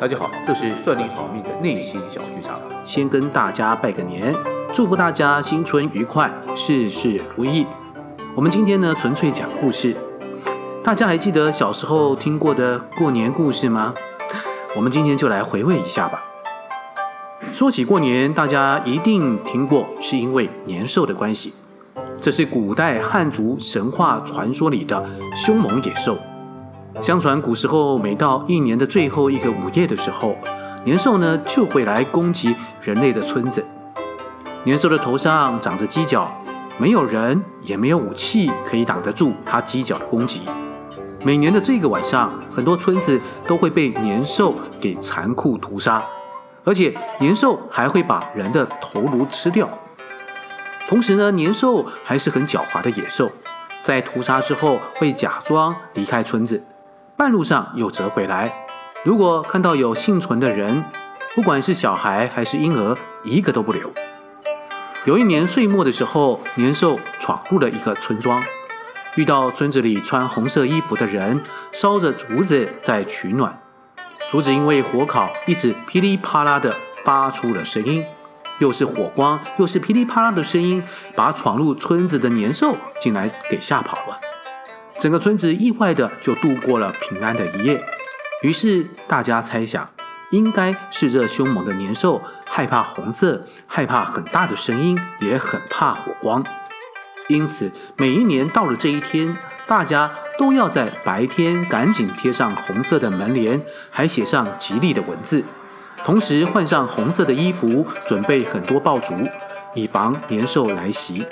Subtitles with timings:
[0.00, 2.60] 大家好，这是算你好命的内心小剧场。
[2.84, 4.34] 先跟大家拜个年，
[4.72, 7.64] 祝福大家新春愉快，事事如意。
[8.34, 9.96] 我们今天呢，纯粹讲故事。
[10.82, 13.94] 大家还记得小时候听过的过年故事吗？
[14.74, 16.24] 我们今天就来回味一下吧。
[17.52, 21.54] 说起过年，大家一定听过，是因为年兽的关系。
[22.20, 26.18] 这是古代汉族神话传说里的凶猛野兽。
[27.00, 30.36] 相传古时候，每到一年的最后一个午夜的时候，
[30.84, 33.64] 年兽呢就会来攻击人类的村子。
[34.62, 36.32] 年兽的头上长着犄角，
[36.78, 40.42] 没有人也没有武器可以挡得住它犄角的攻击。
[41.22, 46.02] 每年的这个晚上，很多村子都会被年兽给残酷屠杀，
[46.64, 49.68] 而且年兽还会把人的头颅吃掉。
[50.88, 53.30] 同时呢，年兽还是很狡猾的野兽，
[53.82, 56.62] 在屠杀之后会假装离开村子。
[57.16, 58.52] 半路上又折回来。
[59.04, 60.84] 如果看到有幸存的人，
[61.34, 63.92] 不管是小孩还是婴儿，一个都不留。
[65.04, 68.42] 有一年岁末的时候，年兽闯入了一个村庄，
[69.14, 71.40] 遇到村子里穿红色衣服的人，
[71.70, 73.60] 烧着竹子在取暖。
[74.30, 78.04] 竹子因为火烤，一直噼里啪啦的发出了声音，
[78.58, 80.82] 又是火光，又是噼里啪啦的声音，
[81.14, 84.18] 把闯入村子的年兽竟然给吓跑了。
[84.98, 87.82] 整个村子意外的就度过了平安的一夜，
[88.42, 89.88] 于是大家猜想，
[90.30, 96.42] 应该是这凶猛的年兽害怕红色，害怕很大的声音，也很怕火光，
[97.28, 105.42] 因此每一年到了这一天，大家都要在白天赶紧贴上红色的门帘，还写上吉利的文字，
[106.02, 109.12] 同时换上红色的衣服，准备很多爆竹，
[109.74, 111.26] 以防年兽来袭。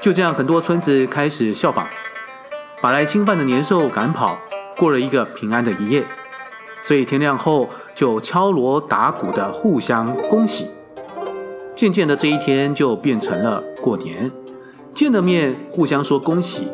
[0.00, 1.86] 就这样，很多村子开始效仿。
[2.80, 4.38] 把来侵犯的年兽赶跑，
[4.78, 6.02] 过了一个平安的一夜。
[6.82, 10.66] 所以天亮后就敲锣打鼓的互相恭喜。
[11.76, 14.32] 渐渐的这一天就变成了过年，
[14.92, 16.68] 见了面互相说恭喜，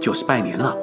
[0.00, 0.76] 就是拜年了。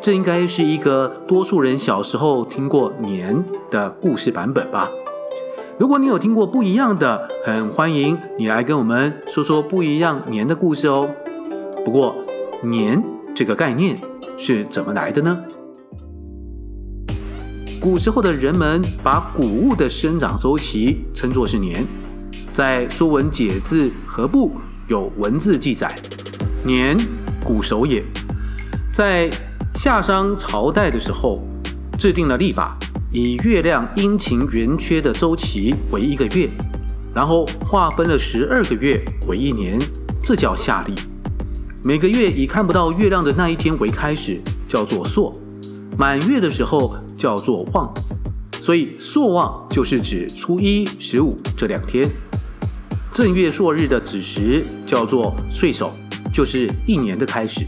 [0.00, 4.88] 这应该是一个多数人小时候听过年的故事版本吧？
[5.76, 11.08] 如果你有听过不一样的，很欢迎你来跟我们说说不一样年的故事哦。
[11.84, 12.14] 不过
[12.62, 13.02] 年。
[13.34, 13.98] 这个概念
[14.36, 15.38] 是怎么来的呢？
[17.80, 21.84] 古时候的人们把谷物的生长周期称作是年，
[22.52, 24.50] 在《说文解字何部》
[24.86, 25.92] 有文字记载
[26.62, 26.96] ：“年，
[27.42, 28.04] 谷熟也。”
[28.92, 29.30] 在
[29.74, 31.42] 夏商朝代的时候，
[31.98, 32.76] 制定了历法，
[33.10, 36.48] 以月亮阴晴圆缺的周期为一个月，
[37.14, 39.80] 然后划分了十二个月为一年，
[40.22, 40.94] 这叫夏历。
[41.84, 45.32] 每个月以看不到月亮的那一天为开始，叫做朔；
[45.98, 47.92] 满月的时候叫做望。
[48.60, 52.08] 所以朔望就是指初一、十五这两天。
[53.10, 55.92] 正月朔日的子时叫做岁首，
[56.32, 57.66] 就是一年的开始。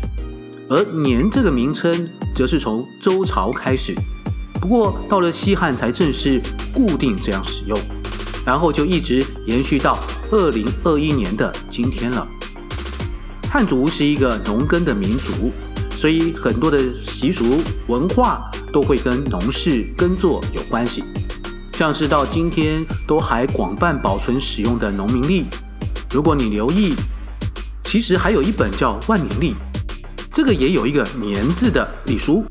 [0.68, 3.92] 而年这个名称则是从周朝开始，
[4.60, 6.40] 不过到了西汉才正式
[6.72, 7.76] 固定这样使用，
[8.46, 9.98] 然后就一直延续到
[10.30, 12.24] 二零二一年的今天了。
[13.54, 15.52] 汉族是一个农耕的民族，
[15.96, 21.04] 所以很多的习俗文化都会跟农事耕作有关系。
[21.72, 25.44] 像是到今天都还广泛保存使用的农民历，
[26.10, 26.96] 如果你留意，
[27.84, 29.54] 其实还有一本叫万年历，
[30.32, 32.44] 这个也有一个年字的历书，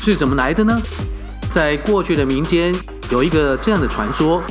[0.00, 0.80] 是怎么来的呢？
[1.50, 2.74] 在过去的民间
[3.10, 4.42] 有一个这样的传说，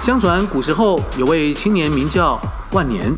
[0.00, 2.40] 相传古时候有位青年名叫
[2.70, 3.14] 万年。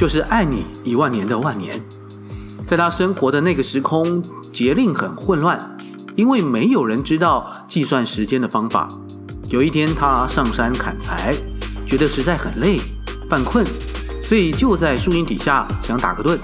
[0.00, 1.78] 就是爱你一万年的万年，
[2.66, 5.76] 在他生活的那个时空，节令很混乱，
[6.16, 8.88] 因为没有人知道计算时间的方法。
[9.50, 11.34] 有一天，他上山砍柴，
[11.86, 12.80] 觉得实在很累，
[13.28, 13.62] 犯困，
[14.22, 16.38] 所以就在树荫底下想打个盹。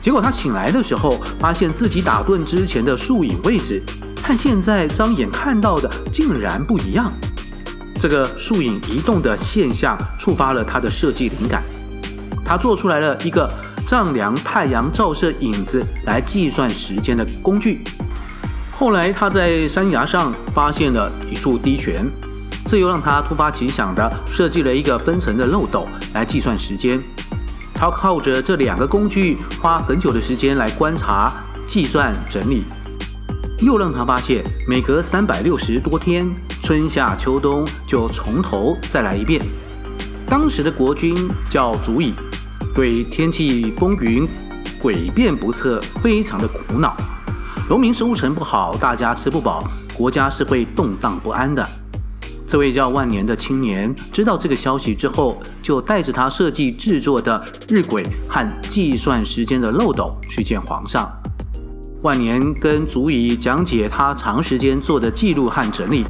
[0.00, 3.82] 结果他醒来的时候，发现自己打盹之前的树影位置，
[4.22, 7.12] 和现在张眼看到的竟然不一样。
[7.98, 11.60] 这个树影移动的现象，触发了他的设计灵感。
[12.44, 13.50] 他做出来了一个
[13.86, 17.82] 丈量太阳照射影子来计算时间的工具。
[18.78, 22.04] 后来他在山崖上发现了一处滴泉，
[22.66, 27.00] 这又让他突发奇想的设计了一个分层的漏斗来计算时间。
[27.72, 31.32] 他靠着这两个工具花很久的时间来观察、
[31.66, 32.64] 计算、整理，
[33.60, 36.28] 又让他发现每隔三百六十多天，
[36.62, 39.40] 春夏秋冬就从头再来一遍。
[40.26, 42.14] 当时的国君叫祖乙。
[42.74, 44.26] 对天气风云
[44.82, 46.96] 诡变不测，非常的苦恼。
[47.68, 49.62] 农民收成不好，大家吃不饱，
[49.96, 51.64] 国家是会动荡不安的。
[52.44, 61.08] 这位叫万年的青年知道这个消息之后，就带着他设计制作的日晷和计算时间的漏斗去见皇上。
[62.02, 66.04] 万年跟足以讲解他长时间做的记录和整理。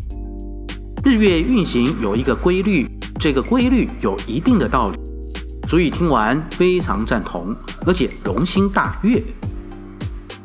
[1.05, 2.91] 日月运行有一个规律，
[3.21, 4.99] 这个规律有一定的道理。
[5.75, 7.53] 所以听完非常赞同，
[7.85, 9.21] 而且龙心大悦，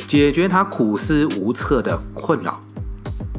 [0.08, 2.60] 解决他苦思无策的困扰。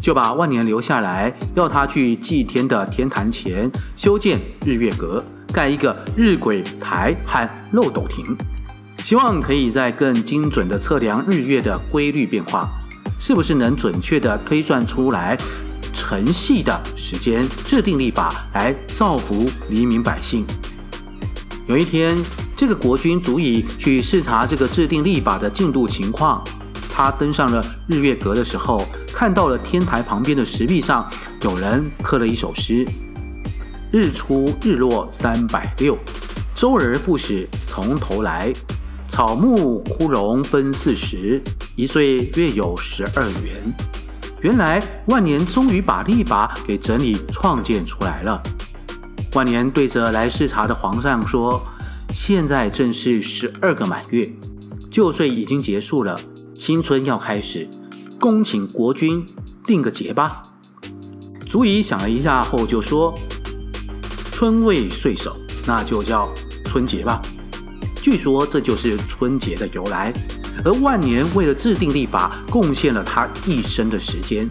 [0.01, 5.21] 就把万年留下来，要他去祭天的天坛前修建日月阁，
[5.53, 8.25] 盖一个日晷台和漏斗亭，
[9.03, 12.69] 希望可以在更精准的测量日月的规律变化，
[13.19, 15.37] 是不是能准确地推算出来
[15.93, 20.47] 辰系的时间，制定历法来造福黎民百姓。
[21.67, 22.17] 有一天，
[22.57, 26.43] 这个国君足以去视察这个制定历法的进度情况，
[26.93, 28.87] 他登上了日月阁的时候。
[29.13, 31.07] 看到了天台旁边的石壁上
[31.43, 32.87] 有人刻了一首诗
[33.93, 35.99] ：“日出日落三百六，
[36.55, 38.51] 周而复始从头来。
[39.07, 41.43] 草木枯荣分四时，
[41.77, 43.75] 一岁月有十二圆。”
[44.41, 48.43] 原来万年终于把历法给整理创建出来了。
[49.33, 51.63] 万年对着来视察的皇上说
[52.13, 54.29] ：“现在正是十二个满月，
[54.91, 56.19] 旧岁已经结束了，
[56.55, 57.69] 新春要开始。”
[58.19, 59.25] 恭请国君
[59.65, 60.43] 定个节吧。
[61.49, 63.17] 族仪想了一下后就说
[64.33, 66.29] ：“春未岁首，那就叫
[66.65, 67.23] 春节吧。”
[68.03, 70.13] 据说这就是春节的由来。
[70.65, 74.47] 而万年为了制定历法，贡献了他一生的时间。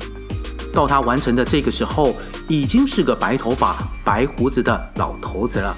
[0.74, 2.16] 到他完成的这个时候，
[2.48, 5.76] 已经是个白头发、白胡子的老头子了。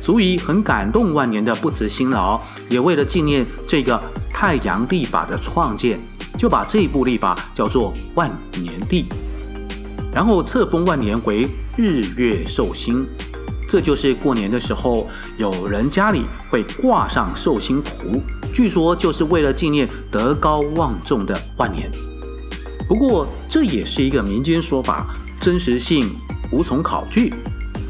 [0.00, 4.00] 族仪很感动万年的不辞辛劳，也为了纪念这个
[4.32, 5.98] 太阳历法的创建。
[6.38, 8.30] 就把这部历法叫做万
[8.60, 9.06] 年历，
[10.12, 11.48] 然后册封万年为
[11.78, 13.06] 日月寿星。
[13.66, 18.20] 这就是过年的时候，有人家里会挂上寿星图，
[18.52, 21.90] 据说就是为了纪念德高望重的万年。
[22.86, 25.06] 不过这也是一个民间说法，
[25.40, 26.14] 真实性
[26.50, 27.32] 无从考据。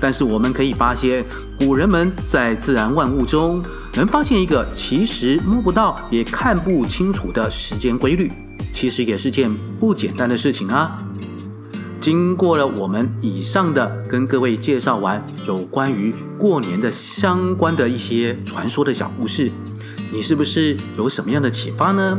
[0.00, 1.24] 但是我们可以发现，
[1.58, 3.60] 古人们在自然万物中
[3.96, 8.30] 能发现一个其实摸不到也看不清楚的时间规律，
[8.72, 11.02] 其实也是件不简单的事情啊。
[12.00, 19.50] 经过了我们以上的跟各位介绍完有关于过年的相关的一些传说的小故事，
[20.12, 22.16] 你是不是有什么样的启发呢？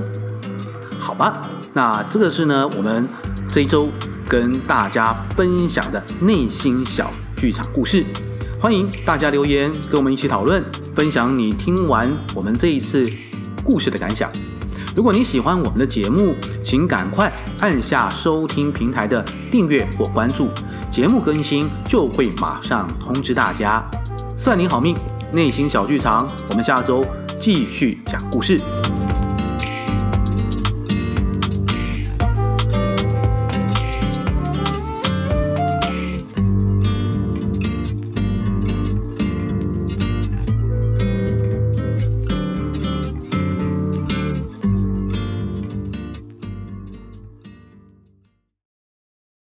[0.99, 3.07] 好吧，那这个是呢我们
[3.49, 3.89] 这一周
[4.27, 8.03] 跟大家分享的内心小剧场故事，
[8.59, 10.63] 欢迎大家留言跟我们一起讨论，
[10.93, 13.09] 分享你听完我们这一次
[13.63, 14.29] 故事的感想。
[14.95, 20.49] 如果你喜欢我们的节目，请赶快按下收听平台的订阅或关注，
[20.91, 23.83] 节目更新就会马上通知大家。
[24.35, 24.95] 算你好命，
[25.31, 27.05] 内心小剧场，我们下周
[27.39, 28.59] 继续讲故事。